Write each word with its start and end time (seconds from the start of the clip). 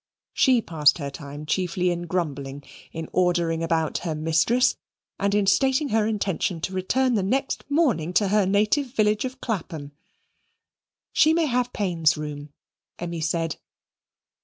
She 0.33 0.63
passed 0.63 0.97
her 0.97 1.11
time 1.11 1.45
chiefly 1.45 1.91
in 1.91 2.07
grumbling, 2.07 2.63
in 2.91 3.07
ordering 3.13 3.61
about 3.61 3.99
her 3.99 4.15
mistress, 4.15 4.75
and 5.19 5.35
in 5.35 5.45
stating 5.45 5.89
her 5.89 6.07
intention 6.07 6.59
to 6.61 6.73
return 6.73 7.13
the 7.13 7.21
next 7.21 7.65
morning 7.69 8.11
to 8.13 8.29
her 8.29 8.47
native 8.47 8.87
village 8.87 9.25
of 9.25 9.39
Clapham. 9.41 9.91
"She 11.13 11.35
may 11.35 11.45
have 11.45 11.71
Payne's 11.71 12.17
room," 12.17 12.49
Emmy 12.97 13.21
said. 13.21 13.57